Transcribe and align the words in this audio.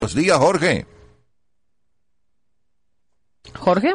Buenos 0.00 0.14
días, 0.14 0.36
Jorge. 0.38 0.86
¿Jorge? 3.58 3.94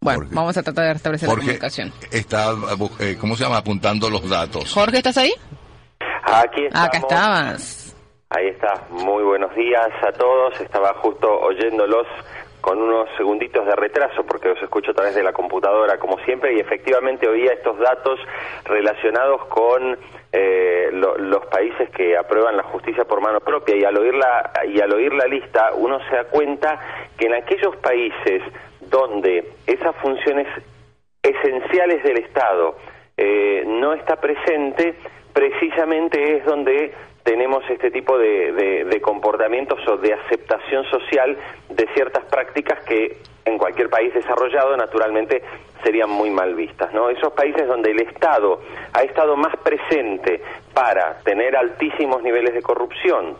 Bueno, 0.00 0.20
Jorge. 0.20 0.34
vamos 0.34 0.56
a 0.56 0.62
tratar 0.62 0.86
de 0.86 0.92
restablecer 0.94 1.28
la 1.28 1.34
Jorge 1.34 1.46
comunicación. 1.46 1.92
está, 2.10 2.54
eh, 3.00 3.16
¿cómo 3.20 3.36
se 3.36 3.44
llama? 3.44 3.58
Apuntando 3.58 4.08
los 4.08 4.28
datos. 4.28 4.72
Jorge, 4.72 4.98
¿estás 4.98 5.18
ahí? 5.18 5.32
Aquí 6.24 6.64
estamos. 6.66 6.88
Acá 6.88 6.98
estabas. 6.98 7.96
Ahí 8.30 8.46
está. 8.46 8.86
Muy 8.90 9.24
buenos 9.24 9.54
días 9.56 9.90
a 10.06 10.12
todos. 10.12 10.60
Estaba 10.60 10.94
justo 11.02 11.28
oyéndolos 11.40 12.06
con 12.60 12.80
unos 12.80 13.08
segunditos 13.16 13.64
de 13.66 13.74
retraso 13.76 14.24
porque 14.24 14.48
los 14.48 14.62
escucho 14.62 14.90
a 14.90 14.94
través 14.94 15.14
de 15.14 15.22
la 15.22 15.32
computadora 15.32 15.98
como 15.98 16.18
siempre 16.20 16.52
y 16.54 16.60
efectivamente 16.60 17.28
oía 17.28 17.52
estos 17.52 17.78
datos 17.78 18.18
relacionados 18.64 19.44
con 19.46 19.98
eh, 20.32 20.90
lo- 20.92 21.16
los 21.18 21.46
países 21.46 21.90
que 21.90 22.16
aprueban 22.16 22.56
la 22.56 22.62
justicia 22.64 23.04
por 23.04 23.20
mano 23.20 23.40
propia 23.40 23.76
y 23.76 23.84
al 23.84 23.96
oír 23.96 24.14
la 24.14 24.52
y 24.68 24.80
al 24.80 24.92
oír 24.92 25.12
la 25.14 25.26
lista 25.26 25.70
uno 25.74 25.98
se 26.08 26.16
da 26.16 26.24
cuenta 26.24 26.80
que 27.18 27.26
en 27.26 27.34
aquellos 27.34 27.74
países 27.76 28.42
donde 28.80 29.52
esas 29.66 29.94
funciones 29.96 30.46
esenciales 31.22 32.02
del 32.02 32.18
Estado 32.18 32.76
eh, 33.16 33.64
no 33.66 33.92
está 33.92 34.16
presente, 34.16 34.94
precisamente 35.32 36.36
es 36.38 36.44
donde 36.44 36.94
tenemos 37.30 37.62
este 37.70 37.92
tipo 37.92 38.18
de, 38.18 39.00
comportamientos 39.00 39.78
o 39.86 39.96
de 39.98 40.12
aceptación 40.12 40.82
social 40.90 41.36
de 41.68 41.86
ciertas 41.94 42.24
prácticas 42.24 42.82
que 42.82 43.18
en 43.44 43.56
cualquier 43.56 43.88
país 43.88 44.12
desarrollado 44.12 44.76
naturalmente 44.76 45.40
serían 45.84 46.10
muy 46.10 46.30
mal 46.30 46.56
vistas. 46.56 46.92
¿no? 46.92 47.08
Esos 47.08 47.32
países 47.34 47.68
donde 47.68 47.92
el 47.92 48.00
Estado 48.00 48.60
ha 48.92 49.02
estado 49.02 49.36
más 49.36 49.56
presente 49.58 50.42
para 50.74 51.20
tener 51.20 51.56
altísimos 51.56 52.20
niveles 52.20 52.52
de 52.52 52.62
corrupción, 52.62 53.36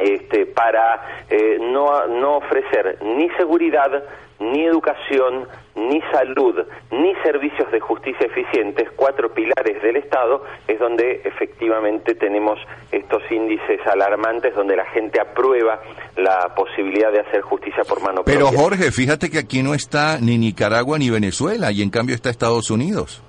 este, 0.00 0.46
para 0.46 1.24
eh, 1.30 1.58
no, 1.60 2.08
no 2.08 2.38
ofrecer 2.38 2.98
ni 3.02 3.30
seguridad, 3.36 4.02
ni 4.40 4.64
educación, 4.64 5.48
ni 5.74 6.00
salud, 6.12 6.64
ni 6.90 7.14
servicios 7.22 7.70
de 7.70 7.80
justicia 7.80 8.26
eficientes, 8.26 8.88
cuatro 8.96 9.32
pilares 9.32 9.82
del 9.82 9.96
Estado, 9.96 10.44
es 10.66 10.78
donde 10.78 11.22
efectivamente 11.24 12.14
tenemos 12.14 12.58
estos 12.92 13.22
índices 13.30 13.80
alarmantes 13.86 14.54
donde 14.54 14.76
la 14.76 14.86
gente 14.86 15.20
aprueba 15.20 15.80
la 16.16 16.54
posibilidad 16.54 17.12
de 17.12 17.20
hacer 17.20 17.40
justicia 17.42 17.82
por 17.84 18.02
mano 18.02 18.22
Pero 18.24 18.46
propia. 18.46 18.58
Jorge, 18.58 18.92
fíjate 18.92 19.30
que 19.30 19.38
aquí 19.38 19.62
no 19.62 19.74
está 19.74 20.18
ni 20.20 20.38
Nicaragua 20.38 20.98
ni 20.98 21.10
Venezuela 21.10 21.72
y 21.72 21.82
en 21.82 21.90
cambio 21.90 22.14
está 22.14 22.30
Estados 22.30 22.70
Unidos. 22.70 23.22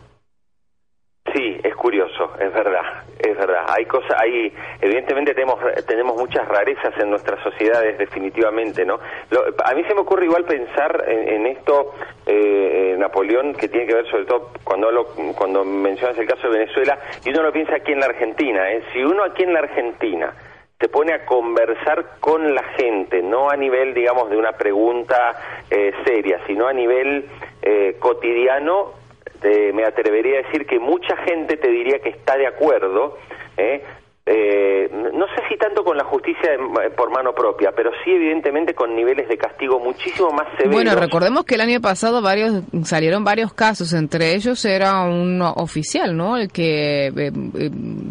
Sí, 1.33 1.57
es 1.63 1.75
curioso, 1.75 2.33
es 2.39 2.51
verdad, 2.53 2.98
verdad. 3.39 3.65
Hay 3.67 3.85
cosas, 3.85 4.11
hay, 4.21 4.53
evidentemente 4.81 5.33
tenemos 5.33 5.59
tenemos 5.87 6.17
muchas 6.17 6.47
rarezas 6.47 6.93
en 6.99 7.09
nuestras 7.09 7.41
sociedades, 7.43 7.97
definitivamente, 7.97 8.85
¿no? 8.85 8.99
Lo- 9.31 9.43
a 9.65 9.73
mí 9.73 9.83
se 9.85 9.93
me 9.95 10.01
ocurre 10.01 10.25
igual 10.25 10.45
pensar 10.45 11.03
en, 11.07 11.27
en 11.29 11.45
esto, 11.47 11.93
eh, 12.25 12.93
eh, 12.93 12.95
Napoleón, 12.97 13.53
que 13.53 13.67
tiene 13.67 13.87
que 13.87 13.95
ver 13.95 14.07
sobre 14.09 14.25
todo 14.25 14.51
cuando 14.63 14.87
hablo, 14.87 15.07
cuando 15.37 15.63
mencionas 15.63 16.17
el 16.17 16.27
caso 16.27 16.49
de 16.49 16.59
Venezuela, 16.59 16.99
y 17.25 17.29
uno 17.29 17.43
lo 17.43 17.51
piensa 17.51 17.75
aquí 17.75 17.91
en 17.91 17.99
la 17.99 18.07
Argentina, 18.07 18.71
¿eh? 18.71 18.83
Si 18.93 19.03
uno 19.03 19.23
aquí 19.23 19.43
en 19.43 19.53
la 19.53 19.59
Argentina 19.59 20.33
se 20.79 20.87
pone 20.87 21.11
a 21.13 21.25
conversar 21.25 22.05
con 22.21 22.55
la 22.55 22.63
gente, 22.77 23.21
no 23.21 23.49
a 23.49 23.57
nivel, 23.57 23.93
digamos, 23.93 24.29
de 24.29 24.37
una 24.37 24.53
pregunta 24.53 25.35
eh, 25.69 25.91
seria, 26.05 26.39
sino 26.47 26.67
a 26.67 26.73
nivel 26.73 27.25
eh, 27.61 27.97
cotidiano, 27.99 28.93
te- 29.41 29.73
me 29.73 29.83
atrevería 29.85 30.39
a 30.39 30.43
decir 30.43 30.65
que 30.65 30.79
mucha 30.79 31.15
gente 31.17 31.57
te 31.57 31.69
diría 31.69 31.99
que 31.99 32.09
está 32.09 32.37
de 32.37 32.47
acuerdo, 32.47 33.17
¿eh? 33.57 33.83
Eh, 34.31 34.87
no 34.91 35.25
sé 35.27 35.41
si 35.49 35.57
tanto 35.57 35.83
con 35.83 35.97
la 35.97 36.03
justicia 36.03 36.51
de- 36.51 36.89
por 36.91 37.09
mano 37.09 37.33
propia, 37.33 37.71
pero 37.75 37.89
sí 38.03 38.11
evidentemente 38.11 38.75
con 38.75 38.95
niveles 38.95 39.27
de 39.27 39.37
castigo 39.37 39.79
muchísimo 39.79 40.29
más 40.29 40.45
severos. 40.55 40.71
Bueno, 40.73 40.93
recordemos 40.95 41.45
que 41.45 41.55
el 41.55 41.61
año 41.61 41.81
pasado 41.81 42.21
varios 42.21 42.61
salieron 42.83 43.23
varios 43.23 43.53
casos, 43.53 43.91
entre 43.93 44.35
ellos 44.35 44.63
era 44.65 45.01
un 45.01 45.41
oficial, 45.41 46.15
¿no? 46.15 46.37
El 46.37 46.51
que 46.51 47.07
eh, 47.07 47.11
eh, 47.17 47.31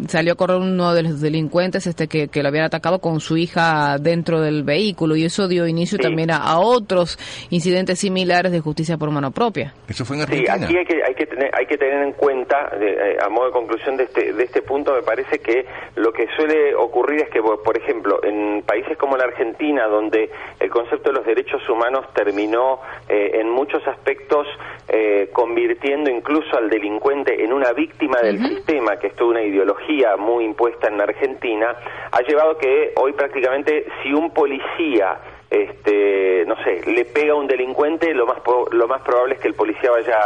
salió 0.07 0.33
a 0.33 0.35
correr 0.35 0.57
uno 0.57 0.93
de 0.93 1.03
los 1.03 1.21
delincuentes 1.21 1.87
este 1.87 2.07
que, 2.09 2.27
que 2.27 2.43
lo 2.43 2.49
habían 2.49 2.65
atacado 2.65 2.99
con 2.99 3.21
su 3.21 3.37
hija 3.37 3.97
dentro 3.97 4.41
del 4.41 4.63
vehículo 4.63 5.15
y 5.15 5.23
eso 5.23 5.47
dio 5.47 5.67
inicio 5.67 5.97
Sí. 5.97 6.03
también 6.03 6.31
a, 6.31 6.37
a 6.37 6.59
otros 6.59 7.17
incidentes 7.49 7.99
similares 7.99 8.51
de 8.51 8.59
justicia 8.59 8.97
por 8.97 9.09
mano 9.11 9.31
propia. 9.31 9.73
Eso 9.87 10.03
fue 10.03 10.17
en 10.17 10.27
Sí, 10.27 10.45
Argentina. 10.47 10.65
aquí 10.65 10.77
hay 10.77 10.85
que, 10.85 11.03
hay 11.07 11.15
que, 11.15 11.25
tener, 11.25 11.49
hay 11.57 11.65
que 11.65 11.77
tener 11.77 12.03
en 12.03 12.11
cuenta, 12.13 12.75
de- 12.77 13.13
eh, 13.13 13.17
a 13.25 13.29
modo 13.29 13.45
de 13.47 13.51
conclusión 13.53 13.95
de 13.95 14.03
este, 14.03 14.33
de 14.33 14.43
este 14.43 14.61
punto, 14.61 14.93
me 14.93 15.01
parece 15.01 15.39
que 15.39 15.65
lo 15.95 16.08
que 16.11 16.27
suele 16.35 16.75
ocurrir 16.75 17.21
es 17.21 17.29
que, 17.29 17.41
por 17.41 17.61
por 17.63 17.77
ejemplo, 17.77 18.19
en 18.23 18.63
países 18.63 18.97
como 18.97 19.17
la 19.17 19.25
Argentina, 19.25 19.87
donde 19.87 20.29
el 20.59 20.69
concepto 20.69 21.09
de 21.09 21.17
los 21.17 21.25
derechos 21.25 21.67
humanos 21.69 22.05
terminó 22.13 22.79
eh, 23.07 23.31
en 23.35 23.49
muchos 23.49 23.85
aspectos 23.87 24.47
eh, 24.87 25.29
convirtiendo 25.33 26.09
incluso 26.09 26.57
al 26.57 26.69
delincuente 26.69 27.43
en 27.43 27.53
una 27.53 27.73
víctima 27.73 28.19
del 28.21 28.39
sistema, 28.39 28.97
que 28.97 29.07
es 29.07 29.15
toda 29.15 29.31
una 29.31 29.43
ideología 29.43 30.17
muy 30.17 30.45
impuesta 30.45 30.87
en 30.87 30.97
la 30.97 31.03
Argentina, 31.03 31.75
ha 32.11 32.21
llevado 32.21 32.57
que 32.57 32.93
hoy 32.95 33.13
prácticamente 33.13 33.85
si 34.01 34.13
un 34.13 34.31
policía 34.31 35.19
este, 35.49 36.45
no 36.45 36.55
sé, 36.63 36.81
le 36.91 37.05
pega 37.05 37.33
a 37.33 37.35
un 37.35 37.47
delincuente, 37.47 38.13
lo 38.13 38.25
más 38.25 38.37
lo 38.71 38.87
más 38.87 39.01
probable 39.01 39.35
es 39.35 39.41
que 39.41 39.47
el 39.47 39.55
policía 39.55 39.91
vaya 39.91 40.17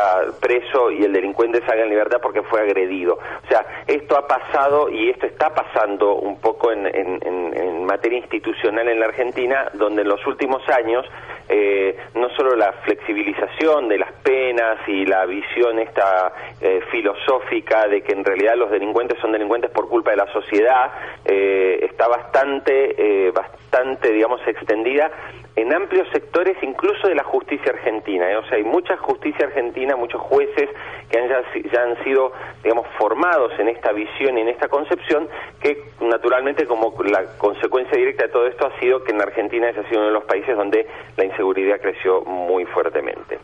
preso 0.42 0.92
y 0.92 1.04
el 1.04 1.14
delincuente 1.14 1.62
salga 1.66 1.84
en 1.84 1.90
libertad 1.90 2.20
porque 2.22 2.42
fue 2.44 2.62
agredido. 2.62 3.14
O 3.44 3.48
sea, 3.48 3.66
esto 3.88 4.18
ha 4.18 4.28
pasado 4.28 4.90
y 4.90 5.10
esto 5.10 5.26
está 5.26 5.54
pasando 5.54 6.16
un 6.16 6.40
poco 6.40 6.72
en, 6.72 6.86
en- 6.88 7.20
en- 7.26 7.58
en 7.58 7.86
materia 7.86 8.20
institucional 8.20 8.88
en 8.90 9.00
la 9.00 9.06
Argentina, 9.08 9.70
donde 9.74 10.02
en 10.02 10.10
los 10.10 10.26
últimos 10.28 10.62
años 10.70 11.06
eh, 11.50 11.98
no 12.16 12.30
solo 12.30 12.56
la 12.56 12.72
flexibilización 12.84 13.88
de 13.88 13.98
las 13.98 14.12
penas 14.24 14.78
y 14.88 15.06
la 15.06 15.26
visión 15.26 15.80
esta 15.80 16.34
eh, 16.62 16.82
filosófica 16.92 17.88
de 17.88 18.02
que 18.02 18.14
en 18.14 18.24
realidad 18.24 18.56
los 18.56 18.72
delincuentes 18.72 19.20
son 19.20 19.32
delincuentes 19.32 19.72
por 19.72 19.90
culpa 19.90 20.12
de 20.12 20.18
la 20.18 20.32
sociedad 20.32 20.92
eh, 21.26 21.80
está 21.82 22.08
bastante 22.08 22.96
eh, 22.98 23.32
bastante 23.32 24.12
digamos 24.12 24.42
extendida 24.48 25.12
en 25.56 25.72
amplios 25.72 26.08
sectores 26.12 26.58
incluso 26.64 27.08
de 27.08 27.14
la 27.16 27.24
justicia 27.24 27.72
argentina 27.74 28.32
¿eh? 28.32 28.38
o 28.38 28.44
sea 28.46 28.58
hay 28.58 28.64
mucha 28.64 28.98
justicia 28.98 29.46
argentina 29.46 29.96
muchos 29.96 30.20
jueces 30.22 30.68
que 31.12 31.20
han 31.20 31.30
ya, 31.30 31.44
ya 31.72 31.84
han 31.84 32.04
sido 32.04 32.32
digamos 32.64 32.88
formados 32.98 33.52
en 33.60 33.70
esta 33.70 33.92
visión 33.92 34.36
y 34.38 34.42
en 34.42 34.48
esta 34.50 34.68
concepción 34.68 35.30
que 35.62 35.78
naturalmente 36.02 36.66
como 36.66 36.96
la 37.04 37.38
consecuencia 37.38 37.96
directa 37.98 38.24
de 38.24 38.30
todo 38.30 38.48
esto 38.48 38.66
ha 38.66 38.80
sido 38.80 39.04
que 39.04 39.12
en 39.12 39.22
Argentina 39.22 39.70
ese 39.70 39.82
ha 39.82 39.90
sido 39.90 40.00
uno 40.00 40.08
de 40.08 40.14
los 40.14 40.24
países 40.24 40.58
donde 40.58 40.88
la 41.18 41.26
inseguridad 41.26 41.80
creció 41.82 42.22
muy 42.22 42.66
fuertemente. 42.66 43.38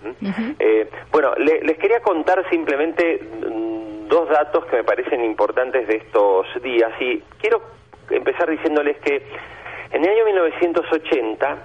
Eh, 0.59 0.89
bueno 1.11 1.35
le- 1.37 1.61
les 1.61 1.77
quería 1.77 1.99
contar 2.01 2.43
simplemente 2.49 3.19
mm, 3.21 4.07
dos 4.07 4.27
datos 4.29 4.65
que 4.65 4.77
me 4.77 4.83
parecen 4.83 5.23
importantes 5.23 5.87
de 5.87 5.97
estos 5.97 6.47
días 6.63 6.91
y 6.99 7.21
quiero 7.39 7.61
empezar 8.09 8.49
diciéndoles 8.49 8.97
que 8.97 9.21
en 9.91 10.03
el 10.03 10.09
año 10.09 10.25
1980 10.25 11.57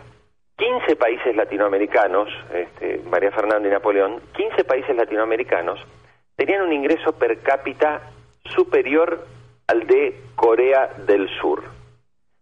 15 0.56 0.96
países 0.96 1.34
latinoamericanos, 1.34 2.28
este, 2.52 3.00
María 3.10 3.32
Fernanda 3.32 3.68
y 3.68 3.72
Napoleón, 3.72 4.20
15 4.36 4.64
países 4.64 4.96
latinoamericanos 4.96 5.80
tenían 6.36 6.62
un 6.62 6.72
ingreso 6.72 7.12
per 7.12 7.40
cápita 7.40 8.02
superior 8.44 9.26
al 9.66 9.86
de 9.86 10.20
Corea 10.36 10.90
del 11.06 11.28
Sur. 11.40 11.62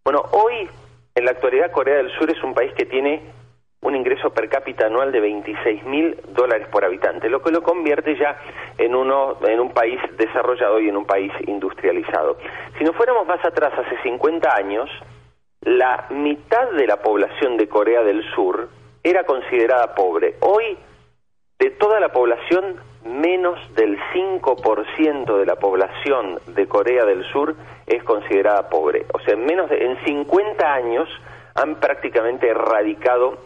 Bueno, 0.04 0.24
hoy, 0.32 0.68
en 1.14 1.24
la 1.24 1.30
actualidad, 1.30 1.70
Corea 1.70 1.96
del 1.96 2.10
Sur 2.18 2.30
es 2.30 2.42
un 2.42 2.54
país 2.54 2.72
que 2.74 2.86
tiene 2.86 3.22
un 3.82 3.96
ingreso 3.96 4.30
per 4.30 4.48
cápita 4.48 4.86
anual 4.86 5.10
de 5.10 5.20
26 5.20 5.84
mil 5.84 6.16
dólares 6.28 6.68
por 6.68 6.84
habitante, 6.84 7.28
lo 7.28 7.42
que 7.42 7.50
lo 7.50 7.62
convierte 7.62 8.16
ya 8.16 8.38
en, 8.78 8.94
uno, 8.94 9.38
en 9.46 9.58
un 9.58 9.72
país 9.72 9.98
desarrollado 10.16 10.80
y 10.80 10.88
en 10.88 10.96
un 10.96 11.04
país 11.04 11.32
industrializado. 11.46 12.38
Si 12.78 12.84
nos 12.84 12.94
fuéramos 12.94 13.26
más 13.26 13.44
atrás, 13.44 13.72
hace 13.76 14.00
50 14.02 14.54
años, 14.54 14.88
la 15.62 16.06
mitad 16.10 16.70
de 16.72 16.86
la 16.86 16.96
población 16.96 17.56
de 17.56 17.68
Corea 17.68 18.02
del 18.02 18.22
Sur 18.34 18.68
era 19.02 19.24
considerada 19.24 19.94
pobre. 19.94 20.36
Hoy, 20.40 20.76
de 21.58 21.70
toda 21.70 22.00
la 22.00 22.12
población, 22.12 22.80
menos 23.04 23.58
del 23.74 23.98
5% 24.12 25.38
de 25.38 25.46
la 25.46 25.56
población 25.56 26.40
de 26.48 26.66
Corea 26.66 27.04
del 27.04 27.24
Sur 27.32 27.54
es 27.86 28.02
considerada 28.04 28.68
pobre. 28.68 29.06
O 29.12 29.20
sea, 29.20 29.34
en 29.34 29.44
menos 29.44 29.70
de, 29.70 29.84
en 29.84 30.04
50 30.04 30.72
años 30.72 31.08
han 31.54 31.76
prácticamente 31.76 32.48
erradicado 32.48 33.38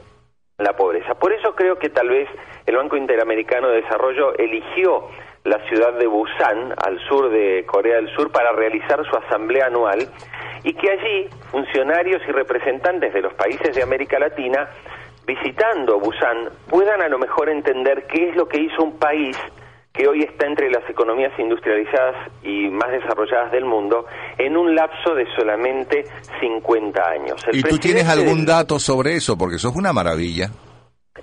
la 0.58 0.74
pobreza. 0.74 1.14
Por 1.14 1.32
eso 1.32 1.54
creo 1.54 1.78
que 1.78 1.90
tal 1.90 2.08
vez 2.08 2.28
el 2.64 2.76
Banco 2.76 2.96
Interamericano 2.96 3.69
de 3.69 3.82
Desarrollo 3.82 4.34
eligió 4.38 5.08
la 5.44 5.58
ciudad 5.69 5.92
de 5.92 6.06
Busan, 6.06 6.74
al 6.82 6.98
sur 7.08 7.30
de 7.30 7.64
Corea 7.66 7.96
del 7.96 8.08
Sur, 8.14 8.32
para 8.32 8.52
realizar 8.52 9.04
su 9.04 9.16
asamblea 9.16 9.66
anual 9.66 10.08
y 10.66 10.74
que 10.74 10.90
allí 10.90 11.28
funcionarios 11.52 12.20
y 12.28 12.32
representantes 12.32 13.14
de 13.14 13.22
los 13.22 13.32
países 13.34 13.74
de 13.74 13.84
América 13.84 14.18
Latina, 14.18 14.68
visitando 15.24 16.00
Busan, 16.00 16.50
puedan 16.68 17.00
a 17.00 17.08
lo 17.08 17.18
mejor 17.18 17.48
entender 17.48 18.04
qué 18.08 18.30
es 18.30 18.36
lo 18.36 18.48
que 18.48 18.60
hizo 18.60 18.82
un 18.82 18.98
país 18.98 19.36
que 19.92 20.08
hoy 20.08 20.24
está 20.24 20.46
entre 20.46 20.68
las 20.68 20.82
economías 20.90 21.32
industrializadas 21.38 22.16
y 22.42 22.68
más 22.68 22.90
desarrolladas 22.90 23.52
del 23.52 23.64
mundo 23.64 24.06
en 24.36 24.56
un 24.56 24.74
lapso 24.74 25.14
de 25.14 25.24
solamente 25.38 26.04
50 26.40 27.00
años. 27.00 27.46
¿Y 27.52 27.62
tú 27.62 27.78
tienes 27.78 28.08
algún 28.08 28.44
dato 28.44 28.80
sobre 28.80 29.14
eso? 29.14 29.38
Porque 29.38 29.56
eso 29.56 29.69
es 29.69 29.76
una 29.76 29.92
maravilla. 29.92 30.50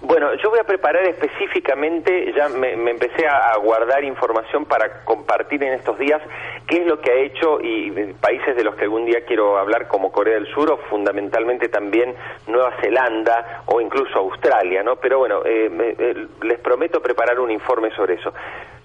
Bueno, 0.06 0.34
yo 0.36 0.50
voy 0.50 0.60
a 0.60 0.66
preparar 0.66 1.08
específicamente, 1.08 2.34
ya 2.36 2.50
me, 2.50 2.74
empecé 2.74 3.26
a, 3.26 3.56
guardar 3.56 4.04
información 4.04 4.66
para 4.66 5.06
compartir 5.06 5.64
en 5.64 5.72
estos 5.76 5.98
días 5.98 6.22
qué 6.68 6.82
es 6.82 6.88
lo 6.88 7.00
que 7.00 7.10
ha 7.10 7.16
hecho 7.16 7.62
y 7.62 7.90
países 8.20 8.58
de 8.58 8.66
los 8.66 8.76
que 8.76 8.84
algún 8.84 9.06
día 9.06 9.24
quiero 9.26 9.58
hablar 9.58 9.88
como 9.88 10.12
Corea 10.12 10.34
del 10.34 10.48
Sur 10.48 10.72
o 10.74 10.78
fundamentalmente 10.90 11.70
también 11.70 12.14
Nueva 12.48 12.74
Zelanda 12.82 13.64
o 13.68 13.80
incluso 13.80 14.20
Australia, 14.20 14.84
¿no? 14.84 14.98
Pero 14.98 15.20
bueno, 15.20 15.42
eh, 15.46 15.72
eh, 15.98 16.28
les 16.42 16.60
prometo 16.60 17.02
preparar 17.02 17.40
un 17.40 17.52
informe 17.52 17.90
sobre 17.96 18.16
eso. 18.16 18.34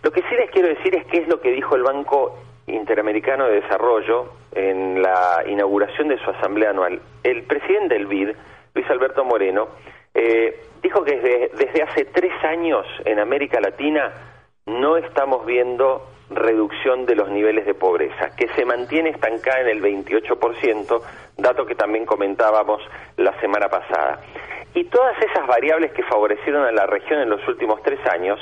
Lo 0.05 0.12
que 0.12 0.23
sí 0.23 0.37
les 0.37 0.53
quiero 0.53 0.69
decir 0.69 0.94
es 0.94 1.05
qué 1.06 1.19
es 1.19 1.26
lo 1.26 1.41
que 1.41 1.50
dijo 1.50 1.75
el 1.75 1.82
Banco 1.82 2.38
Interamericano 2.69 3.47
de 3.49 3.62
Desarrollo 3.62 4.35
en 4.55 5.03
la 5.03 5.43
inauguración 5.49 6.06
de 6.06 6.19
su 6.19 6.31
asamblea 6.31 6.71
anual. 6.71 7.00
El 7.25 7.43
presidente 7.43 7.94
del 7.94 8.06
BID, 8.06 8.37
Luis 8.73 8.88
Alberto 8.88 9.25
Moreno, 9.25 9.67
eh, 10.20 10.61
dijo 10.82 11.05
que 11.05 11.17
desde, 11.17 11.50
desde 11.56 11.82
hace 11.82 12.05
tres 12.06 12.32
años 12.43 12.85
en 13.05 13.20
América 13.20 13.61
Latina 13.61 14.12
no 14.67 14.97
estamos 14.97 15.47
viendo 15.47 16.09
reducción 16.29 17.06
de 17.06 17.15
los 17.15 17.31
niveles 17.31 17.65
de 17.67 17.75
pobreza, 17.75 18.35
que 18.37 18.49
se 18.49 18.65
mantiene 18.65 19.11
estancada 19.11 19.61
en 19.61 19.69
el 19.69 19.81
28%, 19.81 21.03
dato 21.37 21.65
que 21.67 21.76
también 21.76 22.05
comentábamos 22.05 22.82
la 23.17 23.38
semana 23.41 23.69
pasada. 23.69 24.20
Y 24.75 24.85
todas 24.87 25.17
esas 25.23 25.47
variables 25.47 25.93
que 25.93 26.03
favorecieron 26.03 26.67
a 26.67 26.73
la 26.73 26.87
región 26.87 27.21
en 27.21 27.31
los 27.31 27.47
últimos 27.47 27.81
tres 27.85 28.05
años 28.06 28.41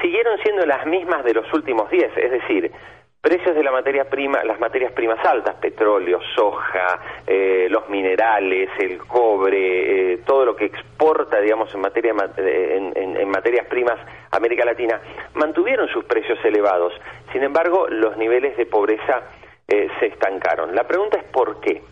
siguieron 0.00 0.38
siendo 0.38 0.64
las 0.66 0.86
mismas 0.86 1.24
de 1.24 1.34
los 1.34 1.52
últimos 1.52 1.90
diez, 1.90 2.16
es 2.16 2.30
decir, 2.30 2.70
precios 3.20 3.54
de 3.54 3.62
la 3.62 3.72
materia 3.72 4.08
prima, 4.08 4.42
las 4.44 4.60
materias 4.60 4.92
primas 4.92 5.24
altas, 5.24 5.56
petróleo, 5.56 6.20
soja, 6.34 7.00
eh, 7.26 7.66
los 7.68 7.88
minerales, 7.88 8.70
el 8.78 8.98
cobre, 8.98 10.12
eh, 10.12 10.18
todo 10.18 10.44
lo 10.44 10.56
que 10.56 10.66
exporta, 10.66 11.40
digamos, 11.40 11.72
en, 11.74 11.80
materia, 11.80 12.14
en, 12.36 13.28
materias 13.28 13.66
primas 13.66 13.98
América 14.30 14.64
Latina, 14.64 15.00
mantuvieron 15.34 15.88
sus 15.88 16.04
precios 16.04 16.38
elevados. 16.44 16.92
Sin 17.32 17.42
embargo, 17.42 17.88
los 17.88 18.16
niveles 18.16 18.56
de 18.56 18.66
pobreza 18.66 19.22
eh, 19.66 19.88
se 19.98 20.06
estancaron. 20.06 20.74
La 20.74 20.86
pregunta 20.86 21.18
es 21.18 21.24
por 21.24 21.60
qué. 21.60 21.82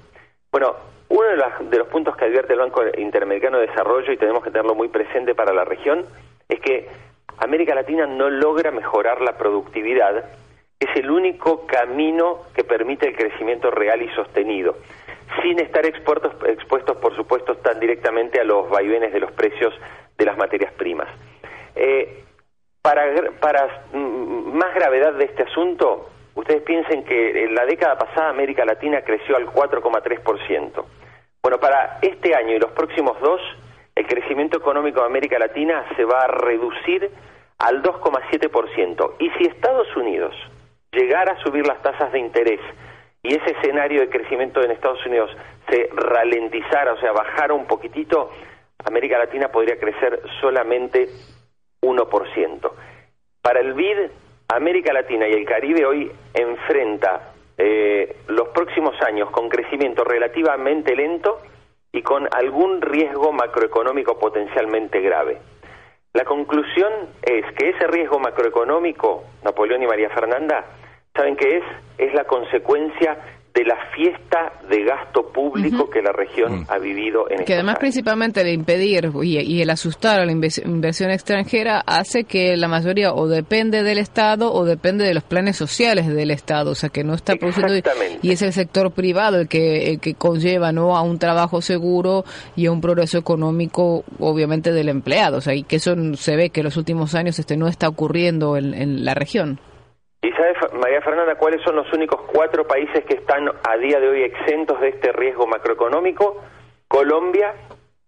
Bueno, 0.53 0.77
uno 1.09 1.23
de, 1.25 1.69
de 1.71 1.79
los 1.79 1.89
puntos 1.89 2.17
que 2.17 2.25
advierte 2.25 2.53
el 2.53 2.61
Banco 2.61 2.83
Interamericano 2.97 3.59
de 3.59 3.67
Desarrollo, 3.67 4.13
y 4.13 4.17
tenemos 4.17 4.45
que 4.45 4.51
tenerlo 4.51 4.75
muy 4.75 4.89
presente 4.89 5.35
para 5.35 5.53
la 5.53 5.65
región, 5.65 6.05
es 6.49 6.61
que 6.61 6.89
América 7.39 7.75
Latina 7.75 8.07
no 8.07 8.31
logra 8.31 8.71
mejorar 8.71 9.21
la 9.21 9.37
productividad 9.37 10.25
es 10.79 10.95
el 10.97 11.11
único 11.11 11.67
camino 11.67 12.43
que 12.55 12.65
permite 12.65 13.09
el 13.09 13.17
crecimiento 13.17 13.71
real 13.71 14.03
y 14.03 14.09
sostenido, 14.15 14.77
sin 15.43 15.59
estar 15.59 15.87
expuestos, 15.87 16.97
por 16.97 17.17
supuesto, 17.17 17.57
tan 17.57 17.81
directamente 17.81 18.41
a 18.41 18.45
los 18.45 18.69
vaivenes 18.69 19.13
de 19.13 19.21
los 19.21 19.33
precios 19.33 19.75
de 20.19 20.25
las 20.25 20.37
materias 20.37 20.73
primas. 20.75 21.09
Eh, 21.75 22.25
para, 22.83 23.05
para 23.41 23.87
más 23.93 24.75
gravedad 24.75 25.15
de 25.15 25.25
este 25.25 25.43
asunto, 25.43 26.11
ustedes 26.35 26.63
piensen 26.63 27.05
que 27.05 27.45
en 27.45 27.55
la 27.55 27.65
década 27.65 27.99
pasada 27.99 28.29
América 28.29 28.65
Latina 28.65 29.03
creció 29.03 29.37
al 29.37 29.47
4,3%. 29.47 30.85
Bueno, 31.43 31.59
para 31.59 31.99
este 32.03 32.35
año 32.35 32.55
y 32.55 32.59
los 32.59 32.73
próximos 32.73 33.19
dos, 33.21 33.41
el 33.95 34.07
crecimiento 34.07 34.59
económico 34.59 35.01
de 35.01 35.07
América 35.07 35.39
Latina 35.39 35.85
se 35.97 36.05
va 36.05 36.21
a 36.21 36.27
reducir 36.29 37.11
al 37.59 37.83
2,7%. 37.83 39.15
Y 39.19 39.31
si 39.31 39.47
Estados 39.47 39.97
Unidos 39.97 40.35
llegar 40.97 41.29
a 41.29 41.39
subir 41.43 41.67
las 41.67 41.81
tasas 41.83 42.11
de 42.11 42.19
interés 42.19 42.61
y 43.23 43.35
ese 43.35 43.53
escenario 43.53 44.01
de 44.01 44.09
crecimiento 44.09 44.63
en 44.63 44.71
Estados 44.71 45.05
Unidos 45.05 45.31
se 45.69 45.89
ralentizara, 45.93 46.93
o 46.93 47.01
sea, 47.01 47.13
bajara 47.13 47.55
un 47.55 47.67
poquitito, 47.67 48.31
América 48.85 49.19
Latina 49.19 49.49
podría 49.49 49.79
crecer 49.79 50.23
solamente 50.41 51.09
1%. 51.83 52.71
Para 53.43 53.61
el 53.61 53.75
BID, 53.75 54.11
América 54.49 54.93
Latina 54.93 55.29
y 55.29 55.33
el 55.33 55.45
Caribe 55.45 55.85
hoy 55.85 56.11
enfrenta 56.35 57.33
eh, 57.59 58.17
los 58.29 58.49
próximos 58.49 58.95
años 59.03 59.31
con 59.31 59.49
crecimiento 59.49 60.05
relativamente 60.05 60.95
lento 60.95 61.41
y 61.93 62.03
con 62.03 62.29
algún 62.33 62.81
riesgo 62.81 63.33
macroeconómico 63.33 64.19
potencialmente 64.19 65.01
grave. 65.01 65.39
La 66.13 66.25
conclusión 66.25 66.93
es 67.23 67.45
que 67.55 67.71
ese 67.71 67.87
riesgo 67.89 68.19
macroeconómico, 68.19 69.25
Napoleón 69.43 69.83
y 69.83 69.87
María 69.87 70.11
Fernanda, 70.11 70.65
¿saben 71.17 71.37
qué 71.37 71.59
es? 71.59 71.65
Es 71.99 72.15
la 72.15 72.25
consecuencia 72.25 73.17
de 73.57 73.65
la 73.65 73.77
fiesta 73.95 74.53
de 74.69 74.85
gasto 74.85 75.33
público 75.33 75.89
que 75.89 76.03
la 76.03 76.13
región 76.13 76.61
mm. 76.61 76.67
ha 76.69 76.77
vivido 76.77 77.31
en 77.31 77.43
Que 77.47 77.55
además 77.55 77.79
principalmente 77.79 78.43
el 78.43 78.49
impedir 78.49 79.11
y, 79.23 79.63
el 79.63 79.71
asustar 79.71 80.21
a 80.21 80.27
la 80.27 80.33
inversión 80.33 81.11
extranjera 81.11 81.83
hace 81.87 82.25
que 82.25 82.55
la 82.59 82.69
mayoría 82.69 83.15
o 83.15 83.27
depende 83.27 83.83
del 83.83 83.97
Estado 83.97 84.53
o 84.53 84.67
depende 84.67 85.07
de 85.07 85.15
los 85.15 85.25
planes 85.25 85.57
sociales 85.57 86.07
del 86.07 86.33
Estado, 86.33 86.73
o 86.73 86.75
sea 86.75 86.91
que 86.91 87.03
no 87.03 87.15
está 87.15 87.35
produciendo 87.37 87.73
y 88.21 88.31
es 88.31 88.43
el 88.43 88.53
sector 88.53 88.93
privado 88.93 89.41
el 89.41 89.49
que, 89.49 89.99
que 90.03 90.13
conlleva 90.13 90.71
no 90.73 90.95
a 90.95 91.01
un 91.01 91.19
trabajo 91.19 91.63
seguro 91.63 92.25
y 92.57 92.67
a 92.67 92.73
un 92.73 92.83
progreso 92.83 93.17
económico 93.17 94.05
obviamente 94.19 94.71
del 94.71 94.91
empleado, 94.91 95.39
o 95.39 95.41
sea 95.41 95.55
y 95.55 95.63
que 95.63 95.77
eso 95.77 95.95
se 96.17 96.37
ve 96.37 96.51
que 96.51 96.61
en 96.61 96.65
los 96.65 96.77
últimos 96.77 97.15
años 97.15 97.39
este 97.39 97.57
no 97.57 97.69
está 97.69 97.89
ocurriendo 97.89 98.59
en 98.59 99.03
la 99.03 99.15
región. 99.15 99.59
¿Y 100.27 100.33
sabe, 100.33 100.55
María 100.73 101.01
Fernanda, 101.03 101.37
cuáles 101.37 101.63
son 101.63 101.77
los 101.77 101.93
únicos 101.93 102.21
cuatro 102.23 102.67
países 102.67 103.05
que 103.05 103.15
están 103.15 103.49
a 103.63 103.77
día 103.77 104.01
de 104.01 104.09
hoy 104.09 104.23
exentos 104.25 104.81
de 104.81 104.89
este 104.89 105.13
riesgo 105.13 105.47
macroeconómico? 105.47 106.43
Colombia, 106.89 107.55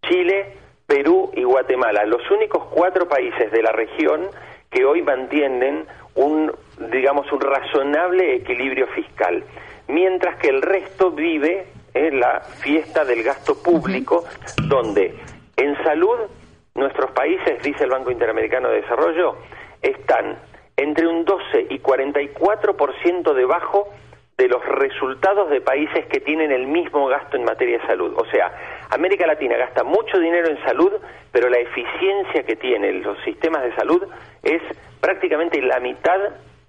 Chile, 0.03 0.57
Perú 0.85 1.31
y 1.37 1.45
Guatemala. 1.45 2.05
Los 2.07 2.29
únicos 2.33 2.65
cuatro 2.73 3.07
países 3.07 3.53
de 3.53 3.63
la 3.63 3.71
región 3.71 4.27
que 4.69 4.85
hoy 4.85 5.01
mantienen 5.01 5.87
un, 6.17 6.51
digamos, 6.91 7.31
un 7.31 7.41
razonable 7.41 8.35
equilibrio 8.35 8.89
fiscal, 8.89 9.45
mientras 9.87 10.39
que 10.39 10.49
el 10.49 10.61
resto 10.61 11.13
vive 11.13 11.69
en 11.95 12.19
la 12.19 12.41
fiesta 12.41 13.05
del 13.05 13.23
gasto 13.23 13.63
público, 13.63 14.25
donde 14.67 15.15
en 15.57 15.81
salud 15.85 16.19
nuestros 16.75 17.13
países, 17.13 17.63
dice 17.63 17.85
el 17.85 17.91
Banco 17.91 18.11
Interamericano 18.11 18.71
de 18.71 18.81
Desarrollo, 18.81 19.37
están 19.83 20.37
entre 20.79 21.07
un 21.09 21.25
12 21.25 21.67
y 21.71 21.81
44% 21.81 23.35
debajo 23.35 23.89
de 24.39 24.47
los 24.47 24.65
resultados 24.65 25.51
de 25.51 25.61
países 25.61 26.07
que 26.07 26.21
tienen 26.21 26.53
el 26.53 26.69
mismo 26.69 27.09
gasto 27.09 27.37
en 27.37 27.43
materia 27.43 27.79
de 27.79 27.87
salud. 27.87 28.15
O 28.17 28.25
sea, 28.27 28.53
América 28.91 29.27
Latina 29.27 29.57
gasta 29.57 29.83
mucho 29.83 30.19
dinero 30.21 30.49
en 30.49 30.63
salud, 30.63 30.93
pero 31.33 31.51
la 31.51 31.59
eficiencia 31.59 32.45
que 32.45 32.55
tienen 32.55 33.03
los 33.03 33.19
sistemas 33.25 33.65
de 33.65 33.75
salud 33.75 34.07
es 34.45 34.63
prácticamente 35.01 35.61
la 35.61 35.81
mitad 35.81 36.21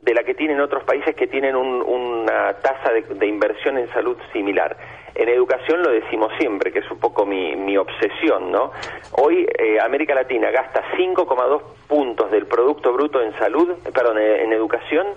de 0.01 0.13
la 0.15 0.23
que 0.23 0.33
tienen 0.33 0.59
otros 0.59 0.83
países 0.83 1.15
que 1.15 1.27
tienen 1.27 1.55
una 1.55 2.53
tasa 2.53 2.91
de, 2.91 3.27
inversión 3.27 3.77
en 3.77 3.87
salud 3.93 4.17
similar. 4.33 4.75
En 5.19 5.27
educación 5.27 5.83
lo 5.83 5.91
decimos 5.91 6.31
siempre, 6.39 6.71
que 6.71 6.79
es 6.79 6.89
un 6.89 6.97
poco 6.97 7.25
mi, 7.25 7.75
obsesión, 7.75 8.53
¿no? 8.53 8.71
Hoy 9.11 9.45
eh, 9.57 9.77
América 9.77 10.15
Latina 10.15 10.49
gasta 10.49 10.81
5,2 10.95 11.61
puntos 11.89 12.31
del 12.31 12.45
Producto 12.45 12.93
Bruto 12.93 13.21
en 13.21 13.37
salud, 13.37 13.69
eh, 13.69 13.91
perdón, 13.93 14.17
eh, 14.17 14.43
en 14.43 14.53
educación, 14.53 15.07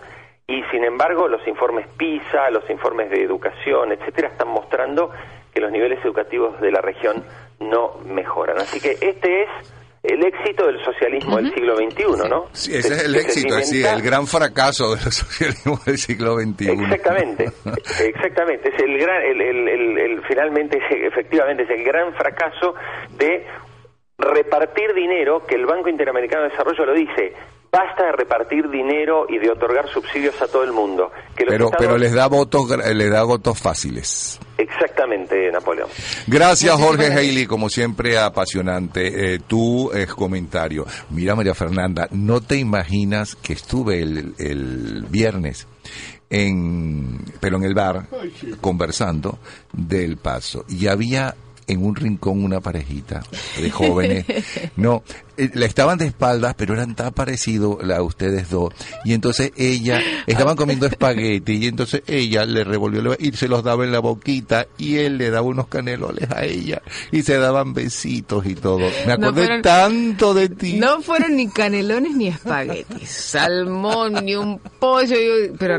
y 0.49 0.64
sin 0.73 0.82
embargo 0.82 1.28
los 1.28 1.47
informes 1.47 1.87
PISA, 1.97 2.50
los 2.50 2.68
informes 2.68 3.11
de 3.11 3.23
educación, 3.23 3.92
etcétera, 3.92 4.26
están 4.26 4.49
mostrando 4.49 5.12
que 5.54 5.61
los 5.61 5.71
niveles 5.71 6.04
educativos 6.04 6.61
de 6.61 6.73
la 6.73 6.80
región 6.80 7.23
no 7.61 7.92
mejoran. 8.04 8.59
Así 8.59 8.80
que 8.80 8.97
este 9.06 9.42
es 9.44 9.49
el 10.02 10.25
éxito 10.25 10.66
del 10.66 10.85
socialismo 10.85 11.37
del 11.37 11.54
siglo 11.54 11.76
XXI, 11.76 12.28
¿no? 12.28 12.47
Sí, 12.52 12.75
ese 12.75 12.94
es 12.94 13.04
el 13.04 13.14
éxito, 13.14 13.56
es 13.56 13.73
el 13.73 14.02
gran 14.02 14.26
fracaso 14.26 14.97
del 14.97 15.00
socialismo 15.12 15.78
del 15.87 15.99
siglo 15.99 16.35
XXI. 16.37 16.71
Exactamente, 16.71 17.44
exactamente. 18.04 18.68
Es 18.71 18.82
el 18.82 18.99
gran, 18.99 19.23
el, 19.23 19.40
el, 19.40 19.99
el, 19.99 20.23
finalmente, 20.26 20.78
efectivamente, 20.90 21.62
es 21.62 21.71
el 21.71 21.85
gran 21.85 22.12
fracaso 22.14 22.75
de 23.16 23.47
repartir 24.18 24.92
dinero, 24.94 25.44
que 25.47 25.54
el 25.54 25.66
Banco 25.66 25.88
Interamericano 25.88 26.44
de 26.44 26.50
Desarrollo 26.50 26.87
lo 26.87 26.94
dice, 26.94 27.35
basta 27.71 28.06
de 28.06 28.12
repartir 28.12 28.68
dinero 28.68 29.26
y 29.28 29.38
de 29.38 29.50
otorgar 29.50 29.88
subsidios 29.88 30.40
a 30.42 30.47
todo 30.47 30.64
el 30.64 30.73
mundo. 30.73 31.11
pero, 31.37 31.71
pero 31.78 31.97
les 31.97 32.12
da 32.12 32.26
votos, 32.26 32.68
les 32.76 33.11
da 33.11 33.23
votos 33.25 33.59
fáciles. 33.61 34.40
Exactamente, 34.62 35.50
Napoleón. 35.50 35.88
Gracias, 36.26 36.75
Jorge 36.76 37.07
Haley, 37.07 37.47
como 37.47 37.69
siempre, 37.69 38.16
apasionante. 38.16 39.35
Eh, 39.35 39.40
tu 39.40 39.90
eh, 39.92 40.07
comentario. 40.07 40.87
Mira, 41.11 41.35
María 41.35 41.54
Fernanda, 41.54 42.09
no 42.12 42.40
te 42.40 42.57
imaginas 42.57 43.35
que 43.35 43.54
estuve 43.54 44.00
el, 44.00 44.35
el 44.38 45.07
viernes 45.09 45.66
en, 46.31 47.19
pero 47.40 47.57
en 47.57 47.64
el 47.64 47.75
bar, 47.75 48.07
conversando 48.61 49.38
del 49.73 50.16
paso. 50.16 50.64
Y 50.69 50.87
había 50.87 51.35
en 51.66 51.85
un 51.85 51.95
rincón 51.95 52.45
una 52.45 52.61
parejita 52.61 53.23
de 53.61 53.71
jóvenes. 53.71 54.26
No, 54.76 55.02
eh, 55.37 55.50
la 55.54 55.66
estaban 55.66 55.99
de 55.99 56.07
espaldas, 56.07 56.54
pero 56.57 56.75
eran 56.75 56.95
tan 56.95 57.12
parecidos 57.12 57.78
a 57.90 58.02
ustedes 58.02 58.50
dos. 58.50 58.75
Y 59.04 59.14
entonces 59.14 59.52
ella, 59.57 60.00
estaban 60.26 60.57
comiendo 60.57 60.87
espagueti, 60.87 61.54
y 61.54 61.66
entonces 61.66 62.02
ella 62.07 62.45
le 62.45 62.64
revolvió 62.64 63.16
y 63.19 63.33
se 63.33 63.49
los 63.49 63.64
daba 63.64 63.85
en 63.85 63.92
la 63.92 64.00
boquita, 64.00 64.66
y 64.76 64.97
él 64.97 65.19
le 65.19 65.31
daba 65.31 65.47
unos 65.47 65.69
canelones 65.69 66.31
a 66.31 66.45
ella, 66.45 66.83
y 67.11 67.23
se 67.23 67.38
daban 67.38 67.73
besitos 67.73 68.45
y 68.47 68.54
todo. 68.54 68.90
Me 69.07 69.12
acordé 69.12 69.62
tanto 69.62 70.35
de 70.35 70.49
ti. 70.49 70.75
No 70.75 71.00
fueron 71.00 71.37
ni 71.37 71.49
canelones 71.49 72.14
ni 72.14 72.28
espaguetis, 72.28 73.09
salmón, 73.09 74.25
ni 74.25 74.35
un 74.35 74.59
pollo, 74.59 75.16
pero 75.59 75.78